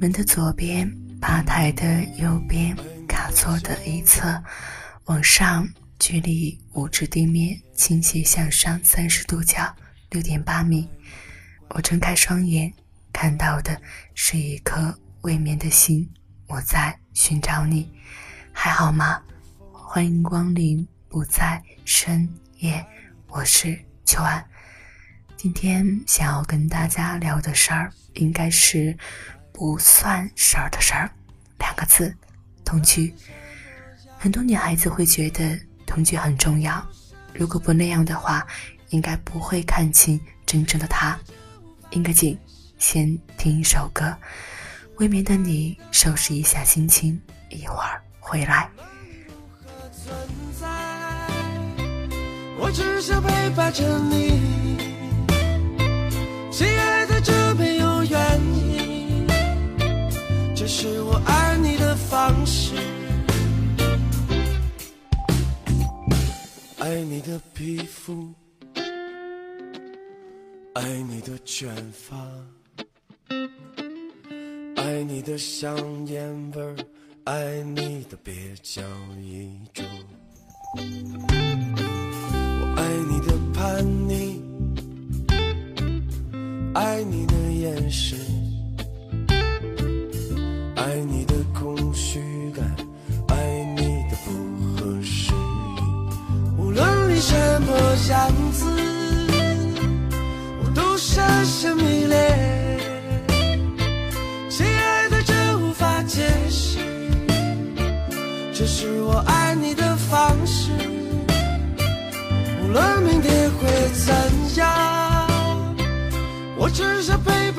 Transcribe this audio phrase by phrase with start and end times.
[0.00, 0.90] 门的左边，
[1.20, 2.74] 吧台的右边，
[3.06, 4.42] 卡座的一侧，
[5.04, 9.76] 往上，距离五指地面倾斜向上三十度角，
[10.08, 10.88] 六点八米。
[11.68, 12.72] 我睁开双眼，
[13.12, 13.78] 看到的
[14.14, 16.10] 是一颗未眠的心。
[16.46, 17.92] 我在寻找你，
[18.54, 19.20] 还好吗？
[19.70, 22.26] 欢迎光临，不在深
[22.60, 22.82] 夜。
[23.28, 24.42] 我是秋安。
[25.36, 28.96] 今天想要跟大家聊的事儿，应该是。
[29.52, 31.10] 不算事儿的事儿，
[31.58, 32.14] 两个字，
[32.64, 33.14] 同居。
[34.18, 36.86] 很多女孩子会觉得同居很重要，
[37.34, 38.46] 如果不那样的话，
[38.90, 41.18] 应该不会看清真正的他。
[41.90, 42.38] 应个景，
[42.78, 44.16] 先听一首歌。
[44.98, 48.70] 未眠的你，收拾一下心情，一会儿回来。
[52.58, 54.76] 我只想陪伴着你，
[71.60, 72.16] 卷发，
[74.76, 75.76] 爱你的香
[76.06, 76.74] 烟味儿，
[77.24, 78.80] 爱你的蹩脚
[79.20, 79.84] 衣着，
[80.74, 84.40] 我爱你的叛逆，
[86.72, 88.18] 爱你的眼神。
[90.76, 92.22] 爱你的空虚
[92.52, 92.74] 感，
[93.28, 94.32] 爱你的不
[94.78, 95.36] 合时宜。
[96.56, 97.76] 无论你什么
[98.08, 98.64] 样子，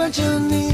[0.01, 0.70] 伴着你。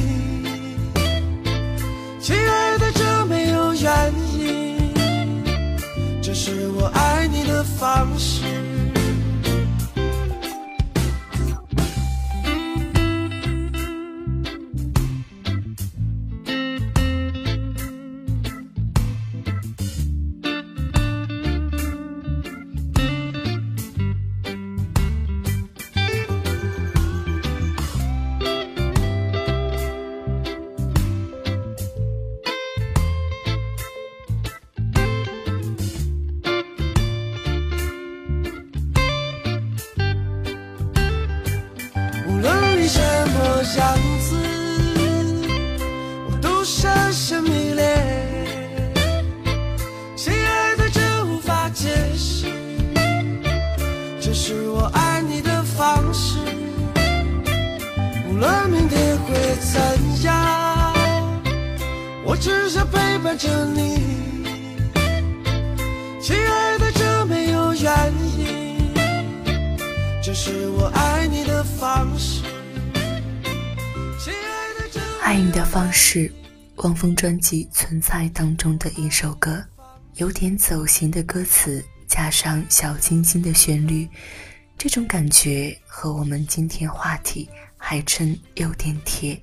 [58.29, 60.93] 无论明天会怎样，
[62.25, 63.97] 我只想陪伴着你，
[66.21, 68.93] 亲爱的，这没有原因，
[70.21, 72.41] 这是我爱你的方式。
[75.21, 76.31] 爱你的方式，
[76.77, 79.63] 汪峰专辑《存在》当中的一首歌，
[80.15, 84.07] 有点走心的歌词，加上小清新的旋律，
[84.77, 87.49] 这种感觉和我们今天话题
[87.89, 89.41] 还真有点贴。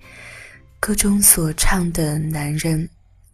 [0.78, 2.86] 歌中所唱的男人。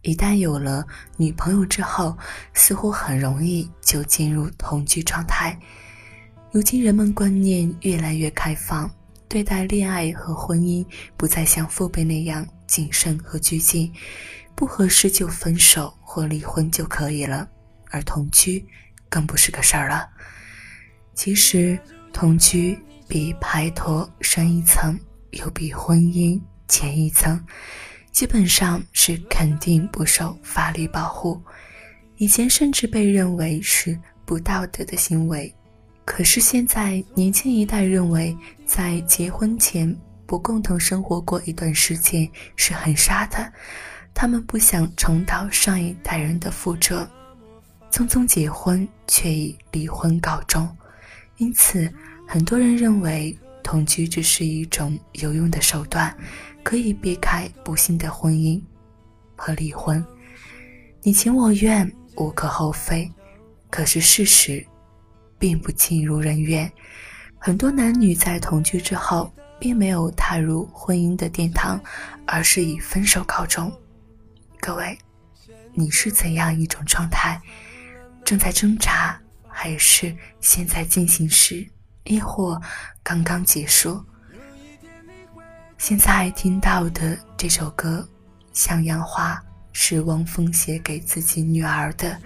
[0.03, 0.87] 一旦有了
[1.17, 2.17] 女朋友之后，
[2.53, 5.59] 似乎很容易就进入同居状态。
[6.49, 8.89] 如今人们观念越来越开放，
[9.27, 10.83] 对待恋爱和婚姻
[11.17, 13.91] 不再像父辈那样谨慎和拘谨，
[14.55, 17.45] 不合适就分手或离婚就可以了，
[17.89, 18.65] 而同居
[19.09, 20.09] 更不是个事儿了。
[21.13, 21.77] 其实，
[22.13, 22.79] 同居
[23.11, 24.97] 比拍拖深一层，
[25.31, 27.37] 又比婚姻浅一层。
[28.13, 31.41] 基本上是肯定不受法律保护，
[32.15, 35.53] 以前甚至被认为是不道德的行为，
[36.05, 38.33] 可是现在年轻一代认为，
[38.65, 39.93] 在结婚前
[40.25, 42.25] 不共同生活过一段时间
[42.55, 43.51] 是很傻的，
[44.13, 47.05] 他们不想重蹈上一代人的覆辙，
[47.91, 50.65] 匆匆结婚却以离婚告终，
[51.35, 51.91] 因此
[52.33, 56.17] 很多人认为同居只是一种有用的手段，
[56.63, 58.57] 可以避开不幸的婚姻
[59.35, 60.01] 和离婚，
[61.03, 61.91] 你情我愿。
[62.15, 63.11] 无可厚非，
[63.69, 64.65] 可是事实
[65.37, 66.71] 并不尽如人愿。
[67.37, 69.29] 很多男女在同居之后，
[69.59, 71.81] 并没有踏入婚姻的殿堂，
[72.25, 73.69] 而是以分手告终。
[74.61, 74.97] 各位，
[75.73, 77.41] 你是怎样一种状态？
[78.23, 79.19] 正在挣扎，
[79.49, 81.65] 还是现在进行时，
[82.03, 82.61] 亦或
[83.03, 84.03] 刚刚结束？
[85.77, 88.07] 现在听到的这首歌
[88.53, 89.33] 《向阳花》。
[89.73, 92.19] 是汪峰写给自己女儿的，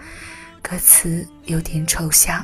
[0.63, 2.43] 歌词有点抽象，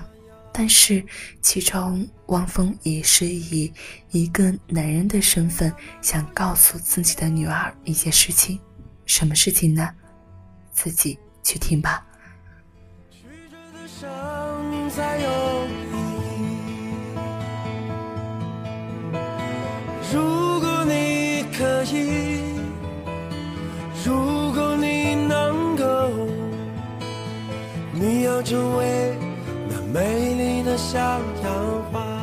[0.54, 1.04] 但是
[1.42, 3.74] 其中汪峰也是以
[4.12, 5.74] 一个男人的身份
[6.04, 8.60] 想告诉自己的女儿一些事情，
[9.08, 9.90] 什么事情呢？
[10.72, 12.06] 自己去听吧。
[13.10, 15.51] 曲折的伤才有
[24.06, 25.84] 如果你能够，
[27.94, 29.16] 你要成为
[29.70, 31.02] 那美丽的向
[31.44, 32.21] 阳花。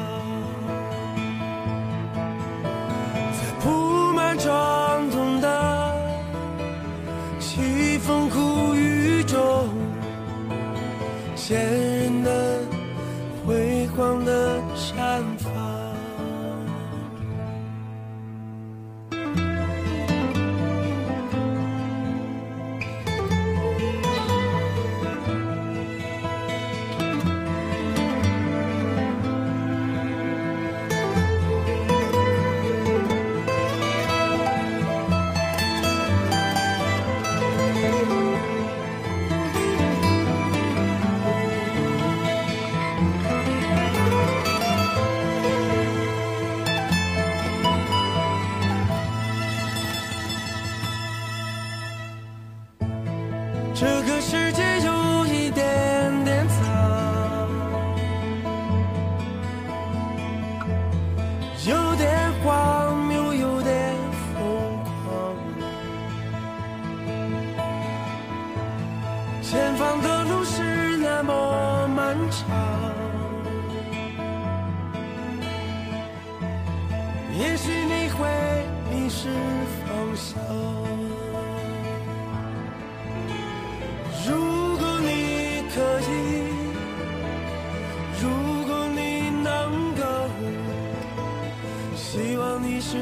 [77.38, 78.26] 也许你会
[78.90, 79.28] 迷失
[79.86, 80.34] 方向，
[84.26, 86.10] 如果你可以，
[88.20, 88.28] 如
[88.66, 90.02] 果你能够，
[91.94, 92.96] 希望你是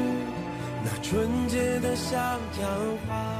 [0.83, 2.15] 那纯洁的向
[2.61, 2.69] 阳
[3.07, 3.36] 花。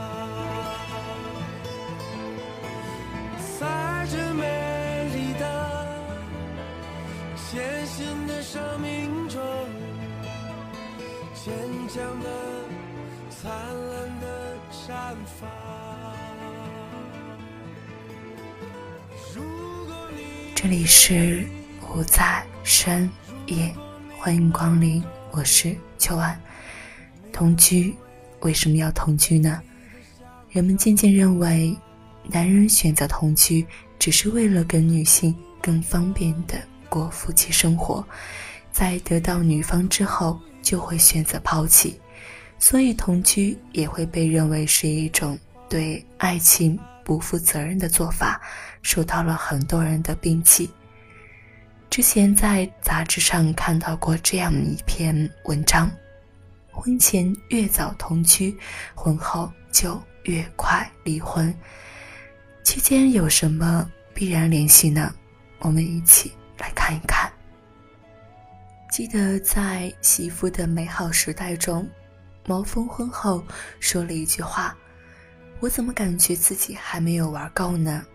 [11.98, 12.30] 坚强的、
[13.32, 15.50] 灿烂的绽放。
[20.54, 21.44] 这里是
[21.82, 23.10] 无在深
[23.48, 23.74] 夜，
[24.20, 25.04] 欢迎光临。
[25.32, 26.40] 我是秋安，
[27.34, 27.96] 同居
[28.42, 29.60] 为什么要同居呢？
[30.52, 31.76] 人们渐渐认为，
[32.26, 33.66] 男人选择同居
[33.98, 38.08] 只是为了跟女性更方便的过夫妻生活，
[38.72, 41.98] 在得到女方之后就会选择抛弃，
[42.60, 48.42] 所以同居也会被认为是一种对爱情不负责任的做法，
[48.82, 50.70] 受到了很多人的摒弃。
[51.90, 55.90] 之前在杂志上看到过这样一篇文章：
[56.70, 58.54] 婚前越早同居，
[58.94, 61.56] 婚后就越快离婚。
[62.66, 65.16] 期间有什么必然联系呢？
[65.60, 67.32] 我们一起来看一看。
[68.90, 71.88] 记得在《媳妇的美好时代》中，
[72.46, 73.44] 毛峰婚后
[73.82, 74.76] 说了一句话
[75.60, 78.06] ：“我怎么感觉自己还没有玩够呢？”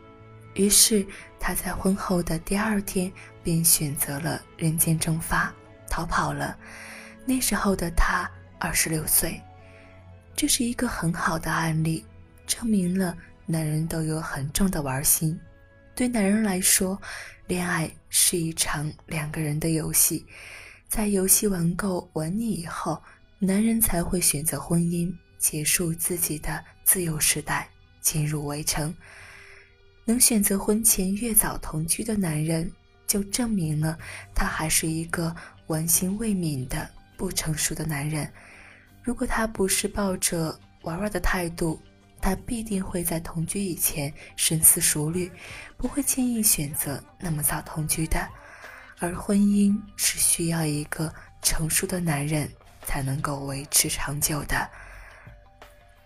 [0.54, 1.06] 于是
[1.38, 3.12] 他在婚后的第二天
[3.42, 5.52] 便选择了人间蒸发，
[5.88, 6.56] 逃跑了。
[7.26, 9.40] 那时候的他二十六岁，
[10.34, 12.04] 这是一个很好的案例，
[12.46, 15.38] 证明了男人都有很重的玩心。
[15.94, 17.00] 对男人来说，
[17.52, 20.24] 恋爱是一场两个人的游戏，
[20.88, 22.98] 在游戏玩够玩腻以后，
[23.38, 27.68] 男人才会选择婚姻，结束自己的自由时代，
[28.00, 28.94] 进入围城。
[30.06, 32.72] 能选择婚前越早同居的男人，
[33.06, 33.98] 就证明了
[34.34, 38.26] 他还是一个玩心未泯的不成熟的男人。
[39.02, 41.78] 如果他不是抱着玩玩的态度，
[42.22, 45.30] 他必定会在同居以前深思熟虑，
[45.76, 48.26] 不会轻易选择那么早同居的。
[49.00, 51.12] 而婚姻是需要一个
[51.42, 52.50] 成熟的男人
[52.86, 54.70] 才能够维持长久的。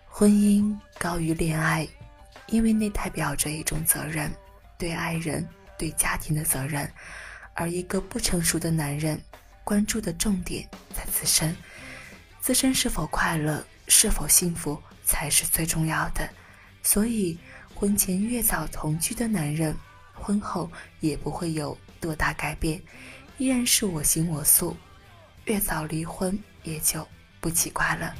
[0.07, 1.87] 婚姻高于恋爱。
[2.49, 4.31] 因为那代表着一种责任，
[4.77, 5.45] 对爱人、
[5.77, 6.89] 对家庭的责任，
[7.53, 9.21] 而一个不成熟的男人，
[9.65, 11.53] 关注的重点在自身，
[12.39, 16.29] 自身是否快乐、是否幸福才是最重要的。
[16.83, 17.39] 所以，
[17.73, 19.75] 婚前越早同居的男人，
[20.13, 22.81] 婚后也不会有多大改变，
[23.37, 24.75] 依然是我行我素；
[25.45, 27.07] 越早离婚，也就
[27.39, 28.13] 不奇怪了。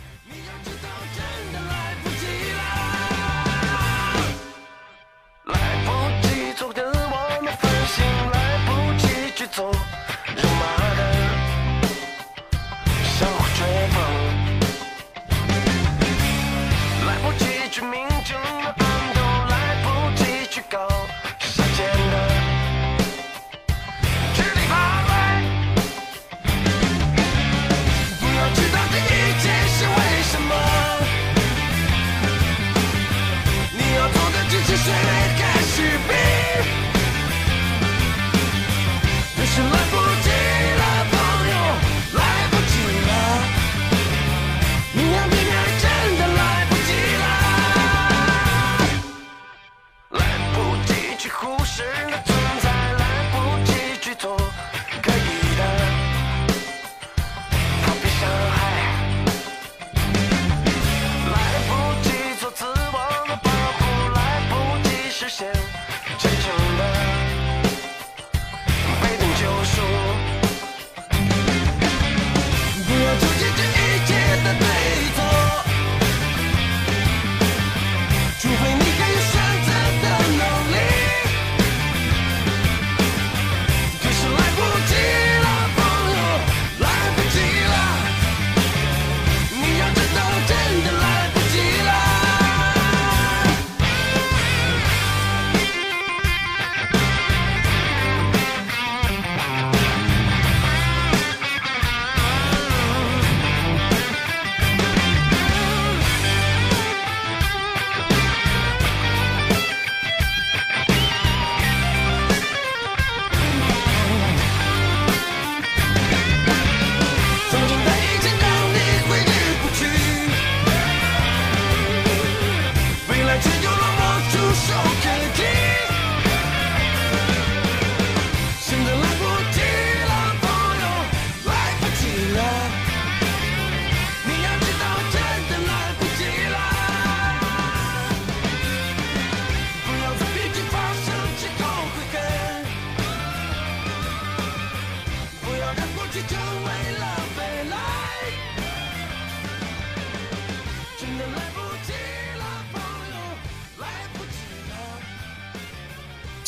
[5.45, 10.86] 来不及昨天我们分心，来不及去做肉麻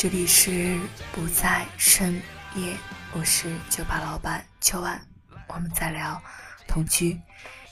[0.00, 0.80] 这里是
[1.12, 2.14] 不在深
[2.56, 2.74] 夜，
[3.12, 4.98] 我是酒吧老板秋晚，
[5.46, 6.18] 我们在聊
[6.66, 7.20] 同居，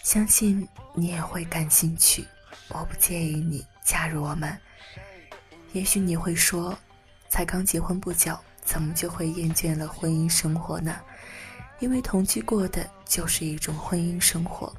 [0.04, 2.26] 相信你也会感兴趣，
[2.68, 4.54] 我不介意你加入我们。
[5.73, 6.78] 也许你会说，
[7.30, 11.00] 才刚结婚不久，怎么就会厌倦了婚姻生活呢？
[11.78, 14.70] 因为同居过的就是一种婚姻生活，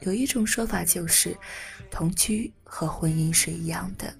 [0.00, 1.38] 有一种说法就是，
[1.88, 4.12] 同居和婚姻是一样的。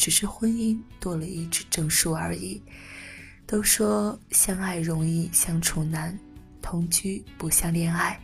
[0.00, 2.62] 只是婚姻多了一纸证书而已。
[3.46, 6.18] 都说相爱容易相处难，
[6.62, 8.18] 同居不像恋爱。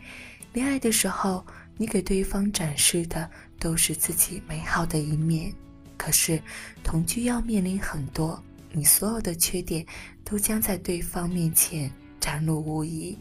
[0.53, 1.45] 恋爱的时候，
[1.77, 3.29] 你给对方展示的
[3.59, 5.53] 都是自己美好的一面，
[5.97, 6.41] 可是
[6.83, 9.85] 同居要面临很多，你所有的缺点
[10.23, 13.15] 都将在对方面前展露无遗。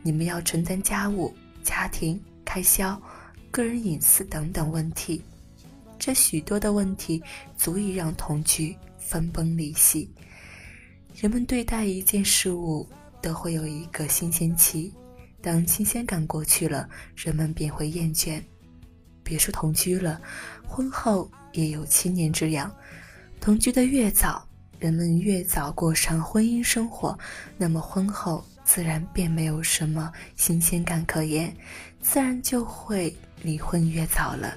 [0.00, 2.98] 你们要承担家务、家庭开销、
[3.50, 5.22] 个人隐私等等问题。
[6.04, 7.22] 这许多的问题
[7.56, 10.12] 足以让同居分崩离析。
[11.14, 12.84] 人们对待一件事物
[13.22, 14.92] 都会有一个新鲜期，
[15.40, 18.42] 当新鲜感过去了，人们便会厌倦。
[19.22, 20.20] 别说同居了，
[20.66, 22.68] 婚后也有七年之痒。
[23.40, 24.44] 同居的越早，
[24.80, 27.16] 人们越早过上婚姻生活，
[27.56, 31.56] 那么婚后自然便没有什么新鲜感可言，
[32.00, 34.52] 自然就会离婚越早了。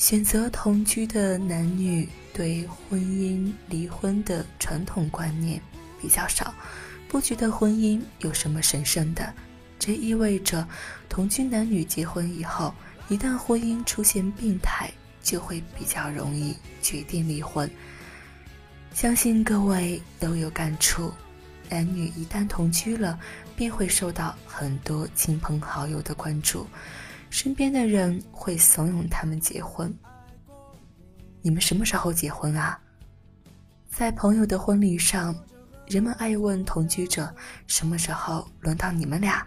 [0.00, 5.60] 选择同居的男女对婚姻离婚的传统观念
[6.00, 6.54] 比较少，
[7.06, 9.30] 不觉得婚姻有什么神圣的。
[9.78, 10.66] 这意味着，
[11.06, 12.74] 同居男女结婚以后，
[13.10, 14.90] 一旦婚姻出现病态，
[15.22, 17.70] 就会比较容易决定离婚。
[18.94, 21.12] 相信各位都有感触，
[21.68, 23.20] 男女一旦同居了，
[23.54, 26.66] 便会受到很多亲朋好友的关注。
[27.30, 29.96] 身边的人会怂恿他们结婚。
[31.40, 32.78] 你们什么时候结婚啊？
[33.88, 35.34] 在朋友的婚礼上，
[35.86, 37.34] 人们爱问同居者
[37.66, 39.46] 什么时候轮到你们俩。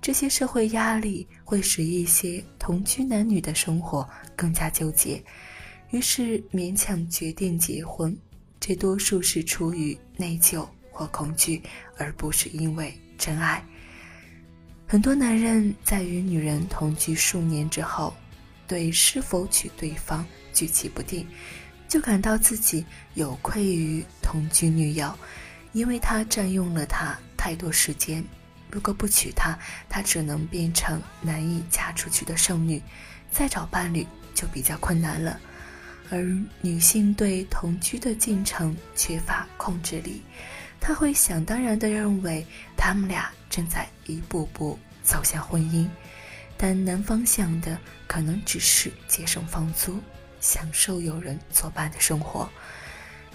[0.00, 5.20] 这些社会压力会使一些同居男女的生活更加纠结，
[5.90, 8.16] 于是勉强决定结婚。
[8.60, 11.62] 这多数是出于内疚或恐惧，
[11.96, 13.64] 而不是因为真爱。
[14.88, 18.14] 很多男人在与女人同居数年之后，
[18.68, 21.26] 对是否娶对方举棋不定，
[21.88, 25.12] 就感到自己有愧于同居女友，
[25.72, 28.24] 因为她占用了他太多时间。
[28.70, 32.80] 如果不娶她，她只能变成难以嫁出去的剩女，
[33.28, 35.40] 再找伴侣就比较困难了。
[36.10, 36.22] 而
[36.60, 40.22] 女性对同居的进程缺乏控制力。
[40.80, 45.88] 他会想当然地认为他们俩正在一步步走向婚姻，
[46.56, 50.00] 但男方想的可能只是节省房租，
[50.40, 52.48] 享受有人作伴的生活。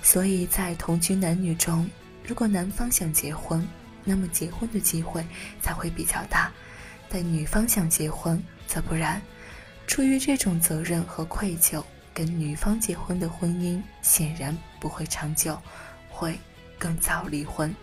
[0.02, 1.90] 所以在同居男女中，
[2.26, 3.68] 如果男方想结婚，
[4.04, 5.26] 那么结婚的机会
[5.62, 6.50] 才会比较大；
[7.10, 9.22] 但女方想结婚则不然。
[9.88, 11.84] 出于这种责任和愧疚，
[12.14, 15.62] 跟女方结婚的婚姻显然不会长久，
[16.10, 16.40] 会。
[16.82, 17.76] 更早离婚。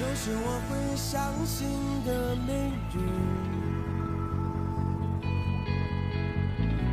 [0.00, 1.68] 有时我会相信
[2.06, 3.02] 的命运，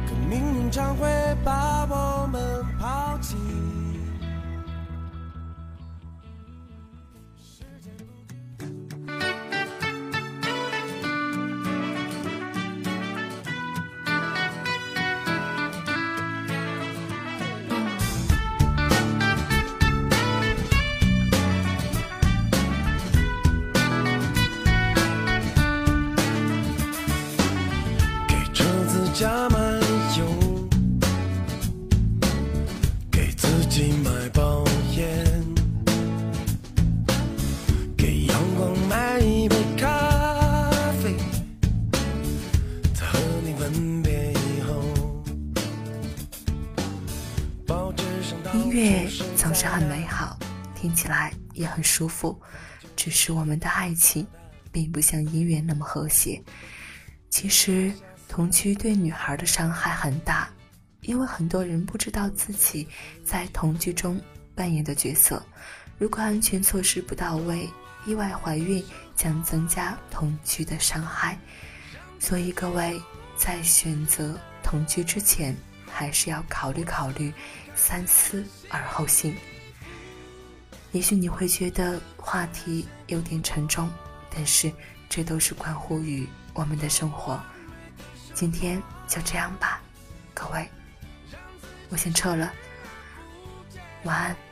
[0.08, 1.08] 可命运常会
[1.46, 3.09] 把我们抛
[48.54, 50.38] 音乐总是很美好，
[50.76, 52.40] 听起来也很舒服，
[52.96, 54.26] 只是我们的爱情
[54.72, 56.42] 并不像音乐那么和谐。
[57.30, 57.92] 其实。
[58.32, 60.48] 同居对女孩的伤害很大，
[61.02, 62.88] 因为很多人不知道自己
[63.26, 64.22] 在同居中
[64.54, 65.44] 扮演的角色。
[65.98, 67.68] 如果安全措施不到位，
[68.06, 71.40] 意外怀孕将增加同居的伤害。
[72.20, 73.02] 所以各位
[73.40, 75.56] 在选择同居之前，
[75.90, 77.34] 还是要考虑考虑，
[77.74, 79.34] 三思而后行。
[80.92, 83.90] 也许你会觉得话题有点沉重，
[84.30, 84.72] 但是
[85.08, 87.40] 这都是关乎于我们的生活。
[88.34, 89.82] 今天就这样吧，
[90.34, 90.70] 各位，
[91.88, 92.52] 我先撤了，
[94.04, 94.49] 晚安。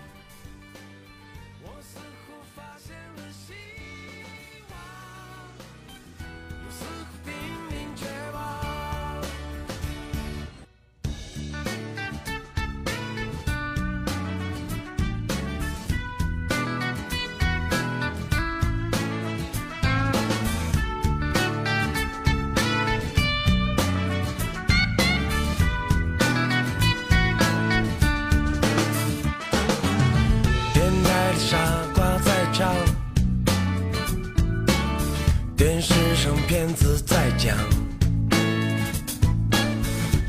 [36.48, 37.58] 骗子在讲，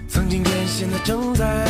[0.08, 1.67] 曾经艰辛的正在